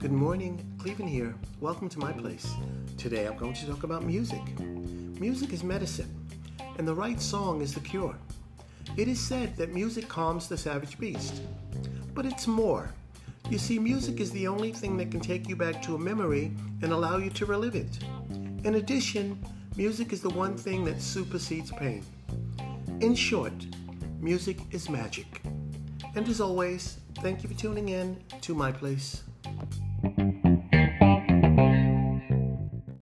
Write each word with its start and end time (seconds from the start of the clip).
Good 0.00 0.12
morning, 0.12 0.64
Clevin 0.78 1.06
here. 1.06 1.34
Welcome 1.60 1.90
to 1.90 1.98
my 1.98 2.10
place. 2.10 2.54
Today 2.96 3.26
I'm 3.26 3.36
going 3.36 3.52
to 3.52 3.66
talk 3.66 3.82
about 3.82 4.02
music. 4.02 4.40
Music 4.58 5.52
is 5.52 5.62
medicine, 5.62 6.08
and 6.78 6.88
the 6.88 6.94
right 6.94 7.20
song 7.20 7.60
is 7.60 7.74
the 7.74 7.80
cure. 7.80 8.16
It 8.96 9.08
is 9.08 9.20
said 9.20 9.58
that 9.58 9.74
music 9.74 10.08
calms 10.08 10.48
the 10.48 10.56
savage 10.56 10.98
beast, 10.98 11.42
but 12.14 12.24
it's 12.24 12.46
more. 12.46 12.94
You 13.50 13.58
see, 13.58 13.78
music 13.78 14.20
is 14.20 14.30
the 14.30 14.48
only 14.48 14.72
thing 14.72 14.96
that 14.96 15.10
can 15.10 15.20
take 15.20 15.50
you 15.50 15.54
back 15.54 15.82
to 15.82 15.96
a 15.96 15.98
memory 15.98 16.50
and 16.80 16.92
allow 16.92 17.18
you 17.18 17.28
to 17.28 17.44
relive 17.44 17.74
it. 17.74 17.98
In 18.64 18.76
addition, 18.76 19.38
music 19.76 20.14
is 20.14 20.22
the 20.22 20.30
one 20.30 20.56
thing 20.56 20.82
that 20.86 21.02
supersedes 21.02 21.72
pain. 21.72 22.02
In 23.00 23.14
short, 23.14 23.66
music 24.18 24.60
is 24.70 24.88
magic. 24.88 25.42
And 26.14 26.26
as 26.26 26.40
always, 26.40 26.96
thank 27.16 27.42
you 27.42 27.50
for 27.50 27.54
tuning 27.54 27.90
in 27.90 28.16
to 28.40 28.54
my 28.54 28.72
place. 28.72 29.24
Thank 30.02 30.14
you. 30.44 30.69